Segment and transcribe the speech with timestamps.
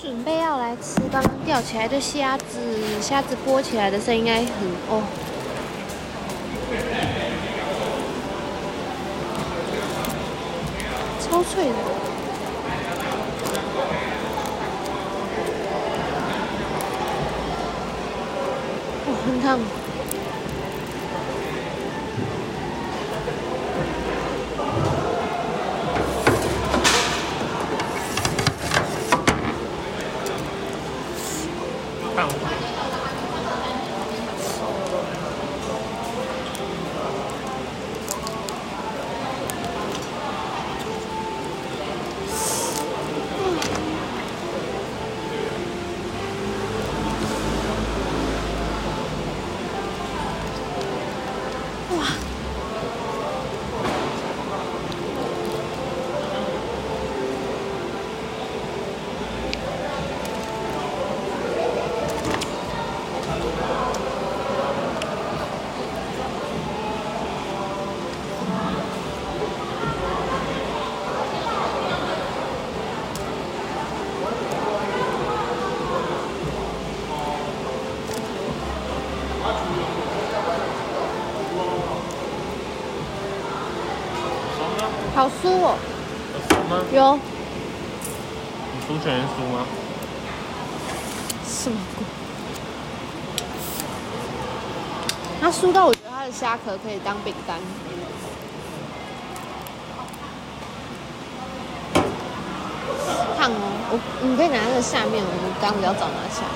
[0.00, 4.46] 准备要来吃刚刚钓起来的虾子，虾子剥起来的声音应该很
[4.88, 5.02] 哦，
[11.20, 11.72] 超脆的，
[19.06, 19.58] 哦，很烫。
[96.38, 97.56] 虾壳可以当饼干。
[103.38, 103.54] 烫哦，
[103.90, 105.30] 我你可以拿那个下面，我
[105.62, 106.48] 刚比较早拿起来。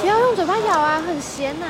[0.00, 1.66] 不要用嘴巴咬啊，很咸呐、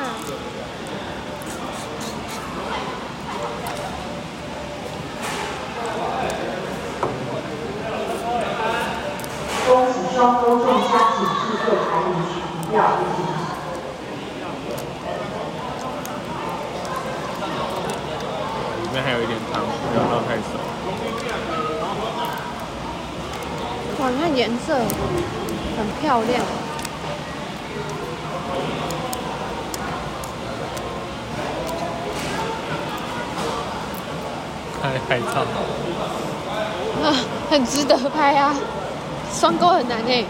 [10.16, 12.40] 双周中虾请致柜台领取。
[18.82, 20.56] 里面还有一点汤，不要倒太熟。
[24.00, 24.78] 哇，你看颜色
[25.76, 26.42] 很漂亮。
[34.80, 35.46] 太太烫了。
[37.04, 37.12] 啊，
[37.50, 38.54] 很值得拍啊！
[39.32, 40.24] 双钩很难哎、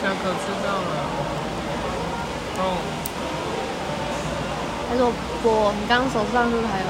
[0.00, 0.90] 下课知道了。
[2.60, 2.62] 哦，
[4.88, 5.00] 他说
[5.42, 5.46] 我？
[5.80, 6.84] 你刚刚手上是不是还有？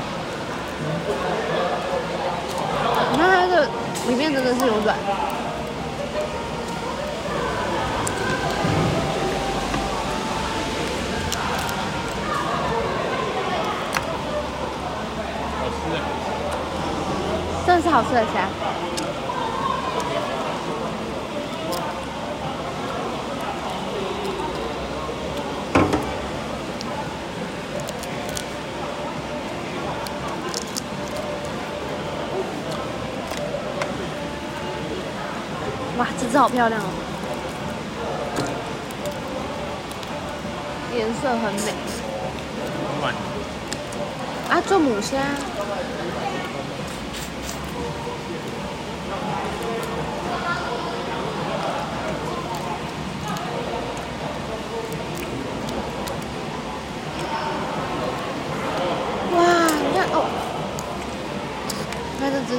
[3.10, 3.54] 你看它的
[4.08, 4.96] 里面真的是有软。
[15.58, 15.96] 好吃的。
[17.66, 18.48] 真的是好吃的虾。
[35.98, 36.86] 哇，这只好漂亮哦，
[40.96, 41.72] 颜色很美。
[44.50, 45.18] 啊，做母虾。
[59.34, 59.44] 哇，
[59.84, 60.16] 你看哦，
[62.14, 62.58] 你看这只，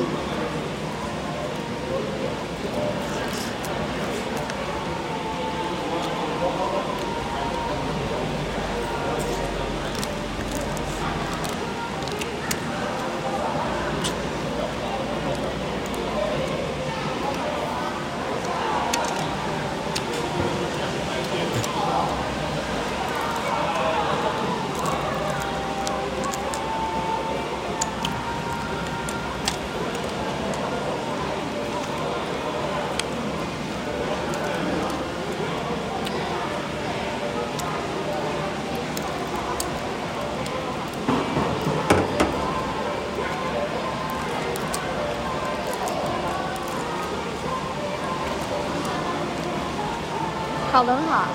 [50.80, 51.28] 烤得很好啊。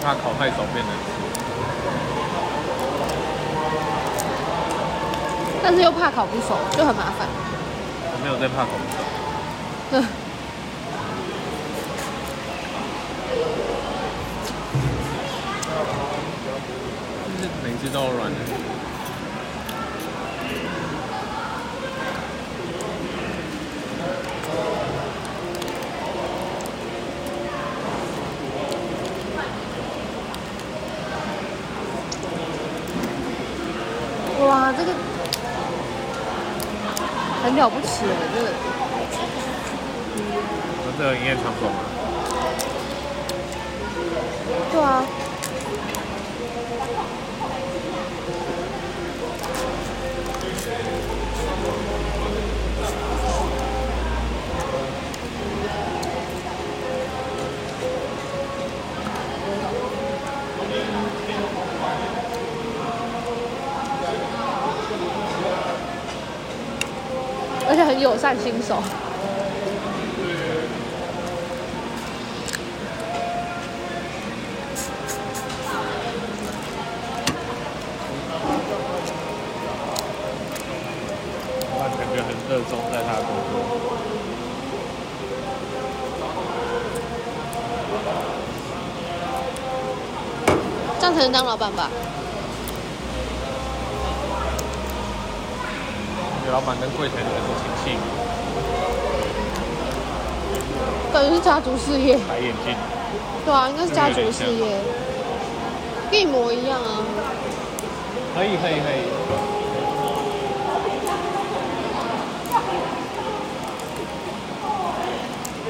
[0.00, 1.10] 怕烤太熟变难吃。
[5.64, 7.26] 但是又怕烤不熟，就很麻烦。
[8.12, 8.70] 我没有在怕烤
[9.90, 10.04] 不熟。
[68.24, 68.82] 善新手。
[81.68, 83.54] 我感觉很热衷在他的工作。
[90.98, 91.90] 这样才能当老板吧？
[96.42, 97.28] 女老板跟柜台的
[97.84, 97.98] 人是亲戚，
[101.12, 102.18] 感觉是家族事业。
[102.28, 102.74] 白眼镜。
[103.44, 104.80] 对啊，应该是家族事业，
[106.10, 107.04] 一模一样啊。
[108.34, 109.04] 可以可以可以。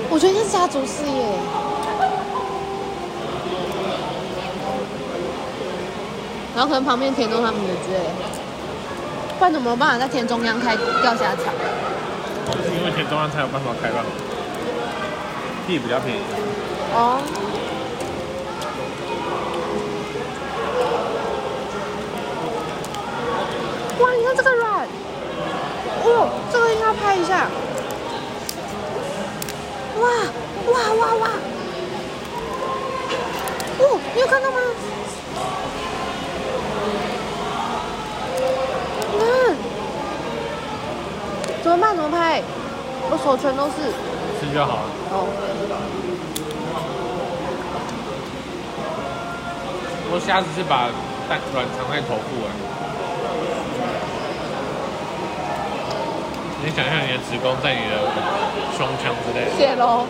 [0.09, 1.27] 我觉得是家族事业。
[6.55, 7.99] 然后可能旁边田中他们的之类，
[9.37, 11.53] 不然怎么有办法在田中央开钓虾场？
[12.95, 14.05] 就是因为田中央才有办法开吧，
[15.67, 16.21] 地比较便宜。
[16.93, 17.21] 哦。
[24.01, 24.87] 哇，你看这个软，
[26.05, 27.49] 哦，这个应该拍一下。
[30.01, 30.09] 哇
[30.73, 31.29] 哇哇哇！
[33.79, 34.59] 哦，你有看到吗？
[39.13, 39.25] 你看，
[41.63, 41.97] 怎么办？
[41.97, 42.43] 怎么拍？
[43.11, 43.93] 我手全都是。
[44.41, 44.89] 吃就好了。
[45.11, 45.29] 哦。
[50.11, 50.89] 我下次是把
[51.29, 52.51] 蛋卵藏在头部哎。
[56.65, 57.99] 你想象你的子宫在你的
[58.77, 59.57] 胸腔之类的。
[59.57, 60.07] 谢喽。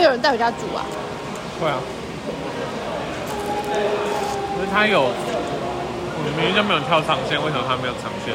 [0.00, 0.80] 会有人带回家煮啊？
[1.60, 1.76] 会啊。
[4.56, 5.10] 可是他有，
[6.24, 8.34] 你明明就没有跳长线，为什么他没有长线？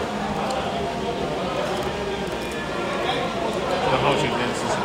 [3.89, 4.77] 很好奇这件事情。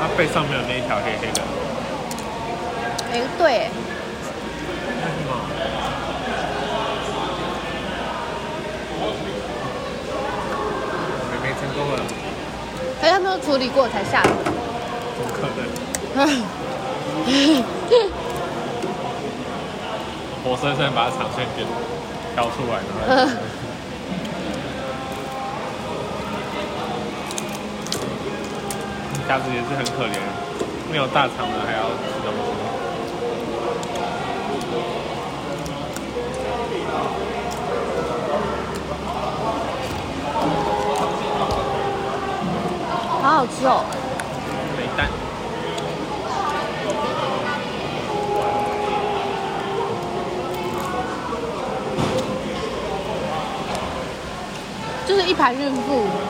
[0.00, 1.40] 他背上面有那一条黑黑的。
[3.12, 3.70] 哎，对。
[5.00, 5.30] 那是吗？
[11.30, 12.02] 没没成功了。
[13.08, 14.28] 还他们都处理过才下的。
[15.16, 15.64] 怎么可能？
[20.44, 21.64] 活生生把长线给
[22.34, 23.28] 挑出来的。
[29.26, 30.18] 虾子 也是很可怜，
[30.90, 32.48] 没有大肠的还要吃东西。
[43.38, 43.84] 好好吃哦。
[44.76, 45.08] 没蛋。
[55.06, 56.27] 就是一盘孕妇。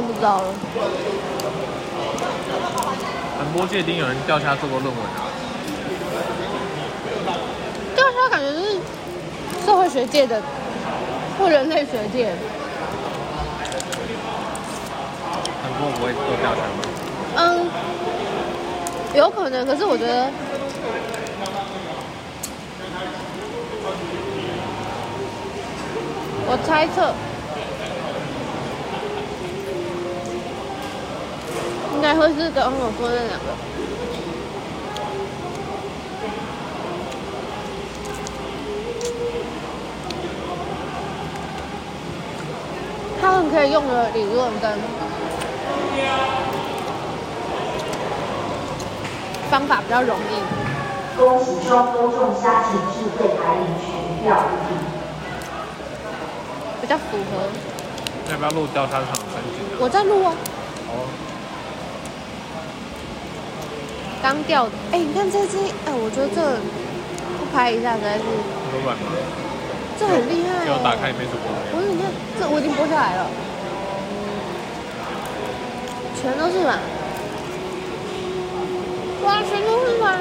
[0.00, 0.54] 真不知道了。
[3.36, 5.28] 传播界一定有人掉下做过论文啊。
[7.94, 8.78] 掉下感觉是
[9.66, 10.40] 社会学界的
[11.38, 12.32] 或人类学界，
[15.62, 16.80] 很多不会做调查吗？
[17.36, 17.68] 嗯，
[19.14, 19.66] 有可能。
[19.66, 20.30] 可是我觉得，
[26.48, 27.12] 我猜测
[32.00, 33.44] 应该会是刚刚我说的那两个。
[43.20, 44.72] 他们可以用的理论跟
[49.50, 50.40] 方法比较容易。
[51.18, 54.72] 恭喜双沟仲虾请智慧排名群钓一题。
[56.80, 57.44] 比较符合。
[58.32, 59.60] 要不要录钓虾场三景？
[59.78, 60.32] 我在录啊，
[60.88, 61.04] 哦，
[64.22, 64.72] 刚钓的。
[64.92, 66.40] 哎、你看这只，哎、我觉得这
[67.38, 68.24] 不拍一下实在是，
[68.72, 69.06] 很软吗？
[69.98, 70.68] 这很厉害、欸。
[70.68, 71.12] 要打开欸。
[71.12, 73.26] 里面是玻不是，你看这我已经剥下来了，
[76.20, 76.78] 全都是软。
[79.22, 80.16] 哇，全都是软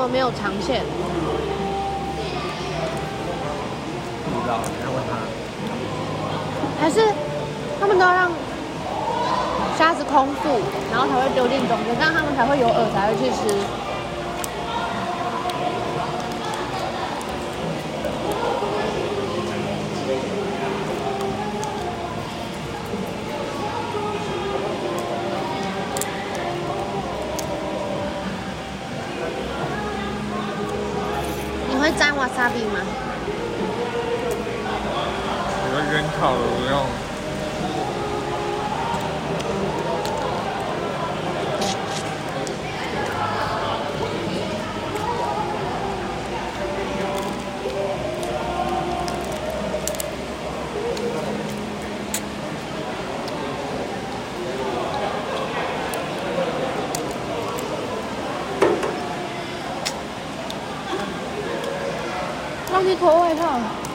[0.00, 0.82] 么没有长线？
[4.24, 5.12] 不知道，你要问他。
[6.80, 7.00] 还是
[7.78, 8.32] 他们都要让
[9.76, 10.58] 虾子空腹，
[10.90, 13.54] 然后才会丢进中间，这样他们才会有饵才会去吃。
[31.68, 32.80] 你会沾 wasabi 吗？
[35.66, 36.72] 有个原烤的不用。
[62.90, 63.90] 忘记脱外套了。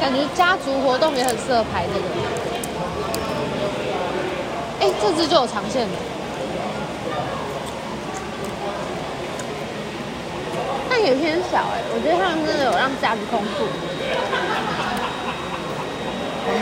[0.00, 2.04] 感觉家族活动也很适合排这个。
[4.80, 5.94] 哎，这只就有长线的，
[10.88, 11.80] 但也偏小哎。
[11.90, 13.64] 我觉得他们真的有让家子空腹。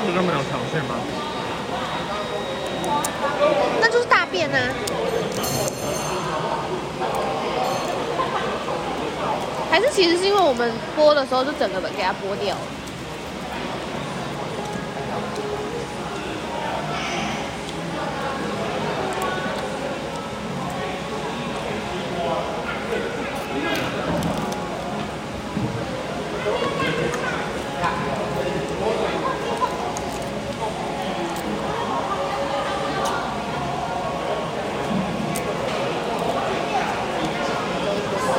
[0.07, 0.95] 不就没有长线吗？
[3.81, 4.59] 那就是大便啊。
[9.71, 12.61] 还是其实是因为我们剥的时候就整个给它剥掉了。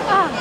[0.09, 0.31] 啊！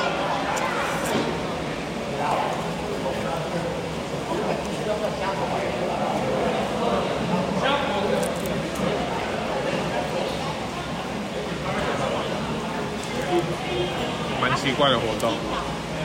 [14.39, 15.33] 蛮奇怪的活动。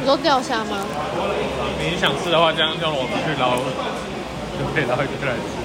[0.01, 0.77] 你说钓虾吗？
[1.81, 3.57] 你想吃的话，这样叫我们去捞，
[4.61, 5.57] 就可以捞一个来吃。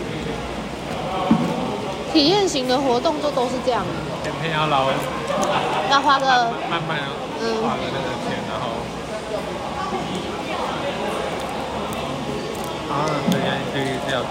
[2.14, 3.84] 体验型的活动就都是这样，
[4.24, 4.88] 前天要捞，
[5.92, 6.26] 要花个
[6.72, 6.98] 慢慢
[7.42, 8.72] 嗯花的那个钱，然后，
[12.88, 14.24] 然后人家去这样，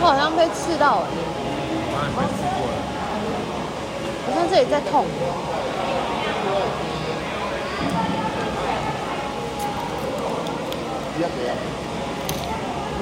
[0.00, 1.08] 我好像被刺到了，
[1.90, 2.78] 我好像没吃过了。
[4.22, 5.06] 好像这里在痛。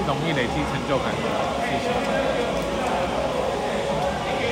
[0.07, 1.25] 容易累积成就感的事
[1.83, 1.90] 情。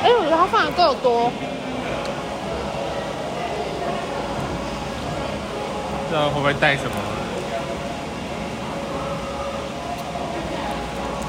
[0.04, 1.30] 哎、我觉得它放的够多，
[6.00, 6.90] 不知道会不会带什么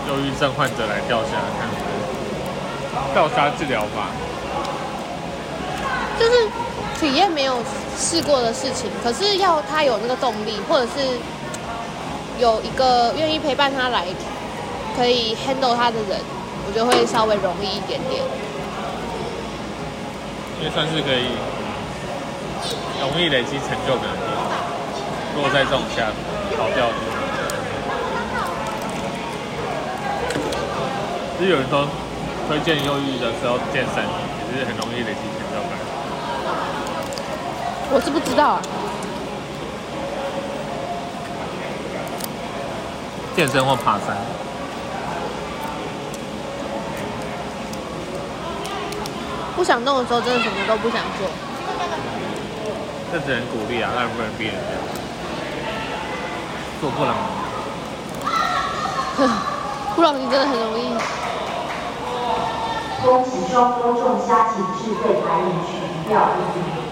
[0.10, 1.70] 忧郁症患者来钓虾看
[2.94, 3.98] 看，钓虾治疗法。
[6.20, 6.48] 就是
[7.00, 7.60] 体验没有
[7.98, 11.20] 试过的事情，可是要他有那个动力，或者是
[12.40, 14.06] 有一个愿意陪伴他来，
[14.96, 16.20] 可以 handle 他的人，
[16.66, 18.22] 我觉得会稍微容易一点点。
[20.60, 21.38] 因为算是可以
[23.00, 24.42] 容易累积成就感的地方。
[25.36, 26.10] 如果在这种下
[26.58, 27.16] 跑掉的地方，
[31.38, 31.88] 其实有人说
[32.50, 35.37] 推荐忧郁的时候健身，也是很容易累积成就感。
[37.90, 38.62] 我是不知道啊，
[43.36, 44.16] 健身或爬山，
[49.56, 51.28] 不想动的时候，真的什么都不想做。
[53.12, 54.60] 这只能鼓励啊，当然不能逼人家。
[56.82, 57.16] 做不了，
[59.96, 60.94] 不然你真的很容易。
[63.02, 66.87] 恭喜双沟仲虾请至被排领取一票一名。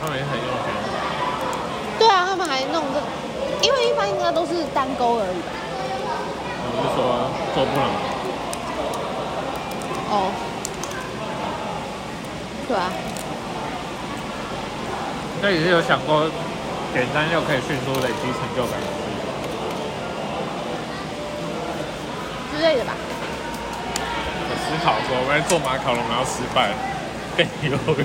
[0.00, 0.72] 他们也很用心。
[1.98, 3.00] 对啊，他们还弄这，
[3.66, 5.52] 因为一般应该都是单钩而已吧。
[6.72, 7.84] 我是说做不了，
[10.08, 10.32] 哦，
[12.66, 12.88] 对啊，
[15.36, 16.30] 应该也是有想过
[16.94, 18.80] 简单又可以迅速累积成就感。
[22.52, 22.92] 之类的吧。
[24.48, 26.74] 我思考说，我在做马卡龙然后失败了，
[27.36, 28.04] 更忧郁。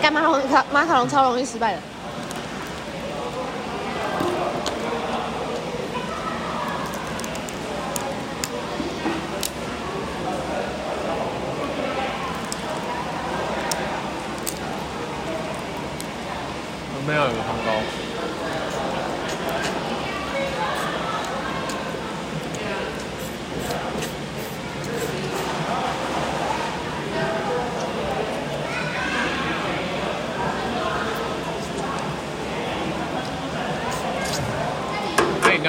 [0.00, 0.40] 干马卡龙
[0.72, 1.80] 马卡龙超容易失败的。
[16.94, 18.15] 我没有有汤包。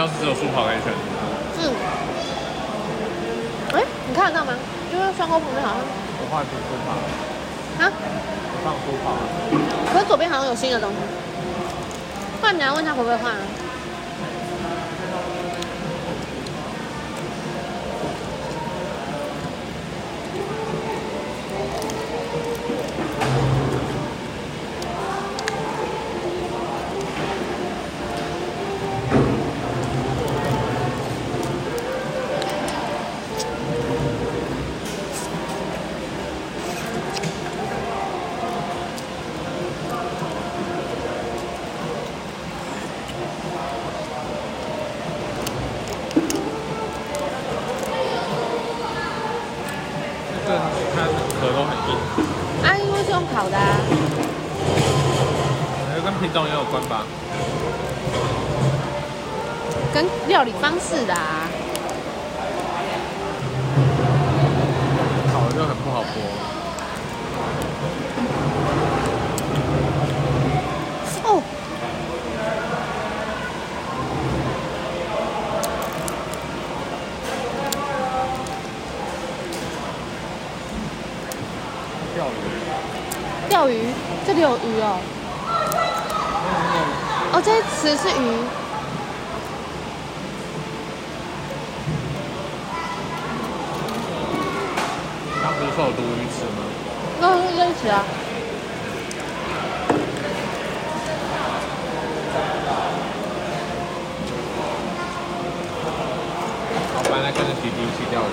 [0.07, 0.93] 它饮料是只有速跑可以选，
[1.59, 1.75] 嗯。
[3.73, 4.53] 哎、你看得到吗？
[4.93, 6.95] 因为双沟旁边好像我换成速跑，
[7.83, 7.91] 啊，
[8.53, 9.05] 我放速跑。
[9.91, 10.95] 可是左边好像有新的东西。
[12.39, 13.43] 不然你要问他会不可以换啊？
[82.17, 82.31] 钓鱼，
[83.47, 83.93] 钓鱼，
[84.25, 84.97] 这里有鱼哦。
[87.31, 88.41] 哦，这些词是鱼。
[95.43, 96.59] 刚不是说有鲈鱼吃吗？
[97.21, 98.03] 那是类似啊。
[106.95, 108.23] 老板在跟着弟弟一起钓鱼。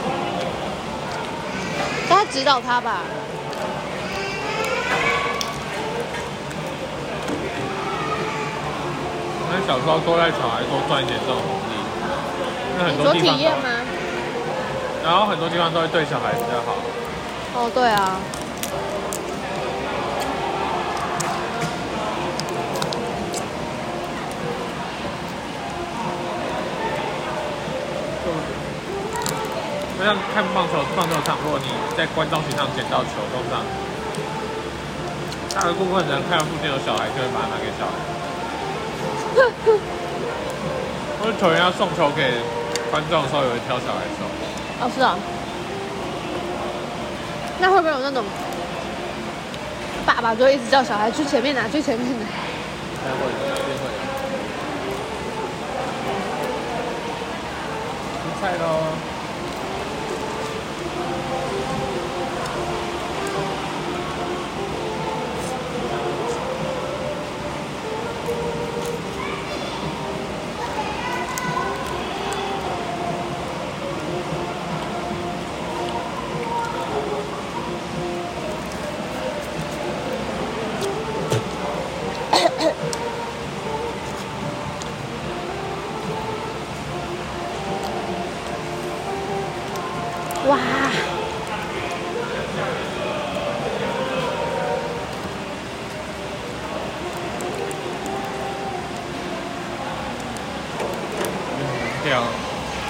[2.08, 3.02] 他指导他吧。
[9.54, 11.78] 那那小时候多带小孩多赚一点这种红利，
[12.74, 13.70] 因为很多地方都，体验吗？
[15.04, 16.74] 然后很多地方都会对小孩比较好。
[17.54, 18.18] 哦，对啊。
[29.96, 33.62] 就像看棒球棒球场，如果你在观众席上捡到球，通常
[35.54, 37.94] 大的部分人看到附近有小孩，就会把它拿给小孩。
[41.20, 42.34] 或者球员要送球给
[42.90, 44.26] 观众的时候，有人挑小孩送。
[44.80, 45.16] 哦，是啊。
[47.60, 48.24] 那会不会有那种
[50.04, 52.26] 爸爸就一直叫小孩去前面拿，去前面拿？
[52.26, 52.30] 应
[53.04, 53.98] 该会的，一定会的。
[58.20, 58.93] 出菜喽！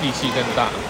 [0.05, 0.84] 力气更大。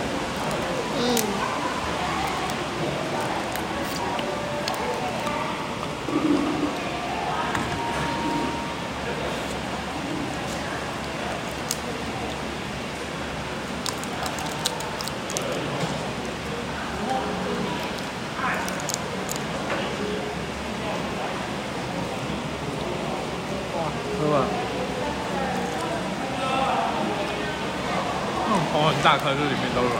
[29.04, 29.92] 大颗，这里面都软。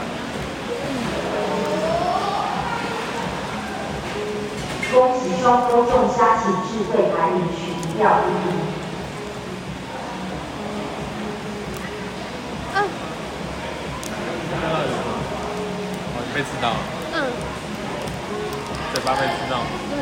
[4.94, 8.00] 恭喜双周中虾请智慧排名取一票
[16.34, 16.76] 被吃到了，
[17.12, 17.16] 嗯
[18.92, 19.58] 嘴巴被吃到。
[19.92, 19.94] 嗯，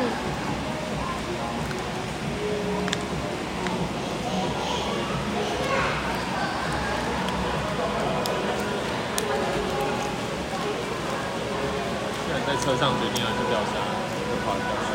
[12.25, 13.75] 居然在车上决定要去钓虾，
[14.23, 14.87] 就跑来钓虾。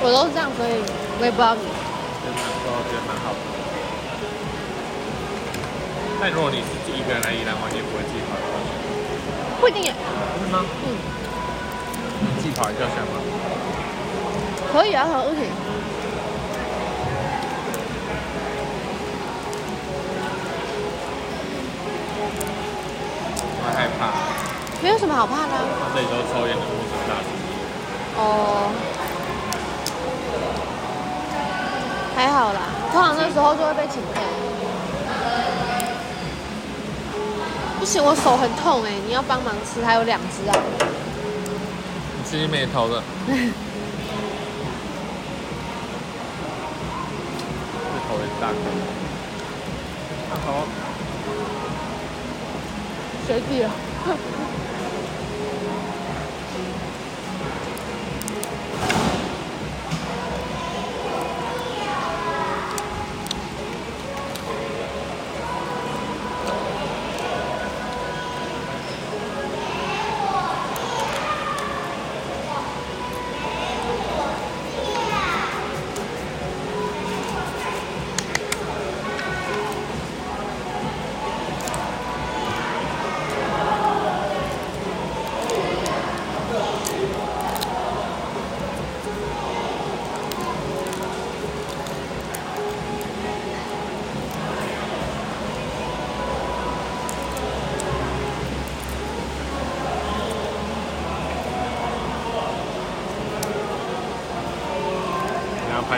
[0.00, 0.80] 我都是这样，所以
[1.20, 1.60] 我也不知道你。
[2.24, 3.38] 真的，我觉得蛮好的。
[6.18, 8.72] 但如果你是一个人来宜兰玩，你也不会自己跑来钓虾，
[9.60, 9.92] 不一定耶，
[10.40, 10.64] 真的吗？
[10.86, 10.96] 嗯，
[12.20, 13.20] 你自己跑来钓虾吗？
[14.72, 15.50] 可以啊，很 OK。
[23.52, 24.35] 我会害怕。
[24.86, 27.26] 没有什么好怕的啊、他这里都是抽烟的陌生大叔。
[28.20, 28.70] 哦，
[32.14, 34.20] 还好啦，通常那时候就会被请客。
[37.80, 40.54] 不行，我手很痛哎、你要帮忙吃，还有两只啊。
[42.16, 43.02] 你自己没投的。
[43.26, 43.34] 这
[48.06, 48.54] 头很大颗。
[50.30, 50.62] 大头。
[53.26, 53.72] 学弟啊。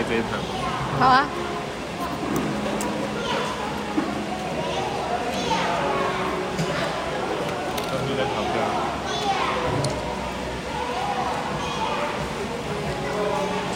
[0.09, 0.31] 这一盘。
[0.99, 1.27] 好啊。
[7.91, 8.57] 跟你在吵架。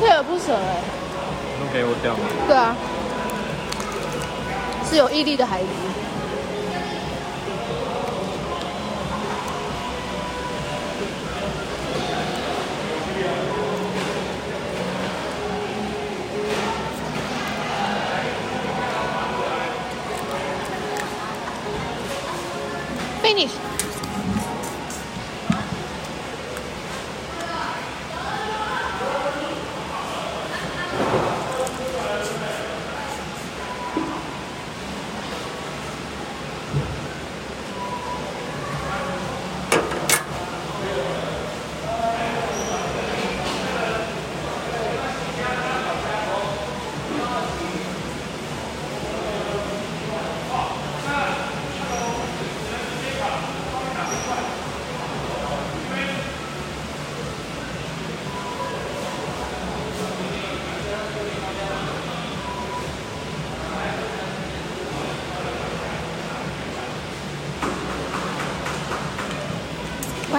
[0.01, 0.81] 锲而不舍哎、
[1.61, 2.21] 都给我掉吗？
[2.49, 2.75] 对啊，
[4.89, 5.67] 是有毅力的孩子。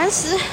[0.04, 0.53] 完食。